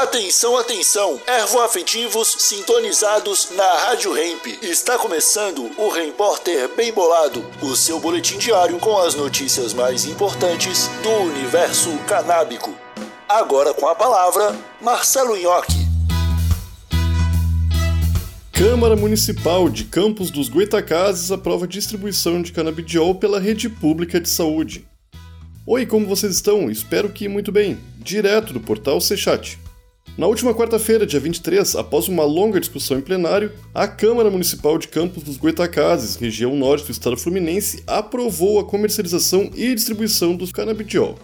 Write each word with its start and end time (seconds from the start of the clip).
Atenção, 0.00 0.56
atenção! 0.56 1.20
Ervoafetivos 1.26 2.34
sintonizados 2.38 3.50
na 3.54 3.70
Rádio 3.80 4.16
Hemp. 4.16 4.46
Está 4.62 4.96
começando 4.96 5.70
o 5.76 5.90
Repórter 5.90 6.74
Bem 6.74 6.90
Bolado, 6.90 7.44
o 7.60 7.76
seu 7.76 8.00
boletim 8.00 8.38
diário 8.38 8.78
com 8.78 8.96
as 8.96 9.14
notícias 9.14 9.74
mais 9.74 10.06
importantes 10.06 10.88
do 11.02 11.10
universo 11.10 11.90
canábico. 12.08 12.74
Agora 13.28 13.74
com 13.74 13.86
a 13.86 13.94
palavra, 13.94 14.58
Marcelo 14.80 15.36
Nhoque. 15.36 15.86
Câmara 18.52 18.96
Municipal 18.96 19.68
de 19.68 19.84
Campos 19.84 20.30
dos 20.30 20.48
Goitacazes 20.48 21.30
aprova 21.30 21.68
distribuição 21.68 22.40
de 22.40 22.52
canabidiol 22.52 23.16
pela 23.16 23.38
rede 23.38 23.68
pública 23.68 24.18
de 24.18 24.30
saúde. 24.30 24.88
Oi, 25.66 25.84
como 25.84 26.06
vocês 26.06 26.36
estão? 26.36 26.70
Espero 26.70 27.10
que 27.10 27.28
muito 27.28 27.52
bem. 27.52 27.78
Direto 27.98 28.54
do 28.54 28.60
portal 28.60 28.98
Sechat. 28.98 29.58
Na 30.18 30.26
última 30.26 30.52
quarta-feira, 30.52 31.06
dia 31.06 31.20
23, 31.20 31.76
após 31.76 32.08
uma 32.08 32.24
longa 32.24 32.60
discussão 32.60 32.98
em 32.98 33.00
plenário, 33.00 33.52
a 33.72 33.86
Câmara 33.86 34.28
Municipal 34.28 34.76
de 34.76 34.88
Campos 34.88 35.22
dos 35.22 35.36
Goitacazes, 35.36 36.16
região 36.16 36.54
norte 36.56 36.86
do 36.86 36.92
estado 36.92 37.16
fluminense, 37.16 37.82
aprovou 37.86 38.58
a 38.58 38.64
comercialização 38.64 39.50
e 39.54 39.74
distribuição 39.74 40.36
do 40.36 40.50
canabidiol. 40.52 41.16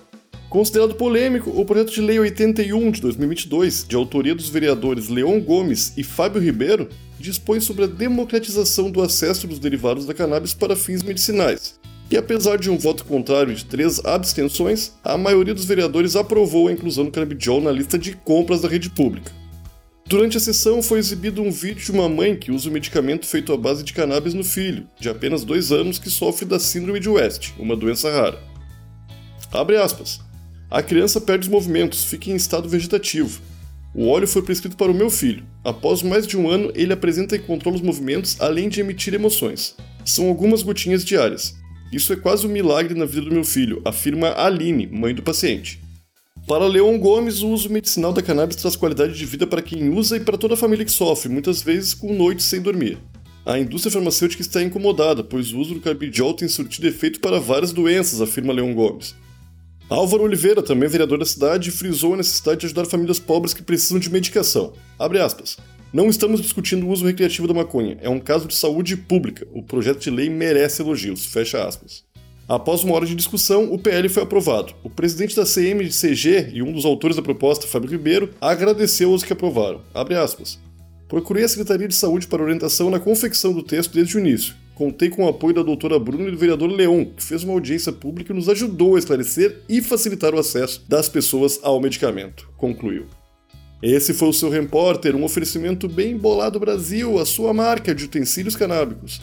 Considerado 0.48 0.94
polêmico, 0.94 1.50
o 1.50 1.64
projeto 1.64 1.92
de 1.92 2.00
lei 2.00 2.18
81 2.20 2.92
de 2.92 3.00
2022, 3.00 3.84
de 3.86 3.96
autoria 3.96 4.34
dos 4.34 4.48
vereadores 4.48 5.08
Leon 5.08 5.40
Gomes 5.40 5.92
e 5.96 6.04
Fábio 6.04 6.40
Ribeiro, 6.40 6.88
dispõe 7.18 7.60
sobre 7.60 7.84
a 7.84 7.88
democratização 7.88 8.90
do 8.90 9.02
acesso 9.02 9.46
dos 9.46 9.58
derivados 9.58 10.06
da 10.06 10.14
cannabis 10.14 10.54
para 10.54 10.76
fins 10.76 11.02
medicinais, 11.02 11.75
e 12.10 12.16
apesar 12.16 12.56
de 12.56 12.70
um 12.70 12.78
voto 12.78 13.04
contrário 13.04 13.54
de 13.54 13.64
três 13.64 14.04
abstenções, 14.04 14.92
a 15.02 15.16
maioria 15.16 15.54
dos 15.54 15.64
vereadores 15.64 16.14
aprovou 16.14 16.68
a 16.68 16.72
inclusão 16.72 17.04
do 17.04 17.10
canabidiol 17.10 17.60
na 17.60 17.72
lista 17.72 17.98
de 17.98 18.12
compras 18.12 18.60
da 18.60 18.68
rede 18.68 18.90
pública. 18.90 19.32
Durante 20.08 20.36
a 20.36 20.40
sessão 20.40 20.80
foi 20.80 21.00
exibido 21.00 21.42
um 21.42 21.50
vídeo 21.50 21.84
de 21.84 21.90
uma 21.90 22.08
mãe 22.08 22.36
que 22.36 22.52
usa 22.52 22.68
o 22.68 22.72
medicamento 22.72 23.26
feito 23.26 23.52
à 23.52 23.56
base 23.56 23.82
de 23.82 23.92
cannabis 23.92 24.34
no 24.34 24.44
filho, 24.44 24.88
de 25.00 25.08
apenas 25.08 25.42
dois 25.42 25.72
anos, 25.72 25.98
que 25.98 26.08
sofre 26.08 26.44
da 26.44 26.60
síndrome 26.60 27.00
de 27.00 27.08
West, 27.08 27.50
uma 27.58 27.74
doença 27.74 28.08
rara. 28.08 28.40
Abre 29.52 29.76
aspas. 29.76 30.20
A 30.70 30.80
criança 30.82 31.20
perde 31.20 31.46
os 31.46 31.52
movimentos, 31.52 32.04
fica 32.04 32.30
em 32.30 32.36
estado 32.36 32.68
vegetativo. 32.68 33.40
O 33.92 34.06
óleo 34.06 34.28
foi 34.28 34.42
prescrito 34.42 34.76
para 34.76 34.92
o 34.92 34.94
meu 34.94 35.10
filho. 35.10 35.44
Após 35.64 36.02
mais 36.02 36.24
de 36.24 36.36
um 36.36 36.48
ano, 36.48 36.70
ele 36.74 36.92
apresenta 36.92 37.34
e 37.34 37.40
controla 37.40 37.76
os 37.76 37.82
movimentos, 37.82 38.36
além 38.38 38.68
de 38.68 38.80
emitir 38.80 39.12
emoções. 39.12 39.74
São 40.04 40.28
algumas 40.28 40.62
gotinhas 40.62 41.04
diárias. 41.04 41.56
Isso 41.92 42.12
é 42.12 42.16
quase 42.16 42.46
um 42.46 42.50
milagre 42.50 42.98
na 42.98 43.04
vida 43.04 43.22
do 43.22 43.32
meu 43.32 43.44
filho, 43.44 43.80
afirma 43.84 44.34
Aline, 44.36 44.86
mãe 44.86 45.14
do 45.14 45.22
paciente. 45.22 45.80
Para 46.46 46.66
Leon 46.66 46.98
Gomes, 46.98 47.42
o 47.42 47.48
uso 47.48 47.68
medicinal 47.70 48.12
da 48.12 48.22
cannabis 48.22 48.56
traz 48.56 48.76
qualidade 48.76 49.14
de 49.14 49.24
vida 49.24 49.46
para 49.46 49.62
quem 49.62 49.88
usa 49.88 50.16
e 50.16 50.20
para 50.20 50.38
toda 50.38 50.54
a 50.54 50.56
família 50.56 50.84
que 50.84 50.92
sofre, 50.92 51.28
muitas 51.28 51.62
vezes 51.62 51.94
com 51.94 52.12
noites 52.12 52.46
sem 52.46 52.60
dormir. 52.60 52.98
A 53.44 53.58
indústria 53.58 53.92
farmacêutica 53.92 54.42
está 54.42 54.62
incomodada, 54.62 55.22
pois 55.22 55.52
o 55.52 55.58
uso 55.58 55.74
do 55.74 55.80
carbidiol 55.80 56.34
tem 56.34 56.48
surtido 56.48 56.86
efeito 56.86 57.20
para 57.20 57.38
várias 57.38 57.72
doenças, 57.72 58.20
afirma 58.20 58.52
Leon 58.52 58.74
Gomes. 58.74 59.14
Álvaro 59.88 60.24
Oliveira, 60.24 60.62
também 60.62 60.88
vereador 60.88 61.18
da 61.18 61.24
cidade, 61.24 61.70
frisou 61.70 62.14
a 62.14 62.16
necessidade 62.16 62.60
de 62.60 62.66
ajudar 62.66 62.86
famílias 62.86 63.20
pobres 63.20 63.54
que 63.54 63.62
precisam 63.62 64.00
de 64.00 64.10
medicação. 64.10 64.72
Abre 64.98 65.20
aspas. 65.20 65.56
Não 65.96 66.10
estamos 66.10 66.42
discutindo 66.42 66.86
o 66.86 66.90
uso 66.90 67.06
recreativo 67.06 67.48
da 67.48 67.54
maconha, 67.54 67.96
é 68.02 68.08
um 68.10 68.20
caso 68.20 68.46
de 68.46 68.54
saúde 68.54 68.98
pública. 68.98 69.46
O 69.54 69.62
projeto 69.62 69.98
de 69.98 70.10
lei 70.10 70.28
merece 70.28 70.82
elogios. 70.82 71.24
Fecha 71.24 71.66
aspas. 71.66 72.04
Após 72.46 72.84
uma 72.84 72.94
hora 72.94 73.06
de 73.06 73.14
discussão, 73.14 73.72
o 73.72 73.78
PL 73.78 74.06
foi 74.10 74.22
aprovado. 74.22 74.74
O 74.84 74.90
presidente 74.90 75.34
da 75.34 75.46
CMCG 75.46 76.50
e 76.52 76.62
um 76.62 76.70
dos 76.70 76.84
autores 76.84 77.16
da 77.16 77.22
proposta, 77.22 77.66
Fábio 77.66 77.88
Ribeiro, 77.88 78.28
agradeceu 78.38 79.10
aos 79.10 79.22
que 79.22 79.32
aprovaram. 79.32 79.80
Procurei 81.08 81.44
a 81.44 81.48
Secretaria 81.48 81.88
de 81.88 81.94
Saúde 81.94 82.26
para 82.26 82.42
orientação 82.42 82.90
na 82.90 83.00
confecção 83.00 83.54
do 83.54 83.62
texto 83.62 83.94
desde 83.94 84.18
o 84.18 84.20
início. 84.20 84.54
Contei 84.74 85.08
com 85.08 85.24
o 85.24 85.28
apoio 85.28 85.54
da 85.54 85.62
doutora 85.62 85.98
Bruna 85.98 86.28
e 86.28 86.32
do 86.32 86.36
vereador 86.36 86.70
Leon, 86.70 87.06
que 87.06 87.22
fez 87.22 87.42
uma 87.42 87.54
audiência 87.54 87.90
pública 87.90 88.34
e 88.34 88.36
nos 88.36 88.50
ajudou 88.50 88.96
a 88.96 88.98
esclarecer 88.98 89.62
e 89.66 89.80
facilitar 89.80 90.34
o 90.34 90.38
acesso 90.38 90.84
das 90.86 91.08
pessoas 91.08 91.58
ao 91.62 91.80
medicamento. 91.80 92.50
Concluiu. 92.58 93.06
Esse 93.82 94.14
foi 94.14 94.28
o 94.28 94.32
seu 94.32 94.48
repórter, 94.48 95.14
um 95.14 95.24
oferecimento 95.24 95.86
bem 95.88 96.16
bolado 96.16 96.58
Brasil, 96.58 97.18
a 97.18 97.26
sua 97.26 97.52
marca 97.52 97.94
de 97.94 98.04
utensílios 98.04 98.56
canábicos. 98.56 99.20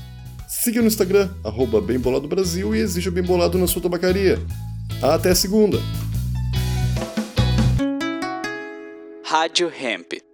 Siga 0.48 0.82
no 0.82 0.88
Instagram, 0.88 1.30
arroba 1.44 1.82
Bem 1.82 2.00
Bolado 2.00 2.28
Brasil 2.28 2.76
e 2.76 2.80
exija 2.80 3.10
Bem 3.10 3.24
Bolado 3.24 3.58
na 3.58 3.66
sua 3.66 3.82
tabacaria. 3.82 4.40
Até 5.02 5.34
segunda! 5.34 5.80
Rádio 9.24 9.72
Hemp. 9.76 10.33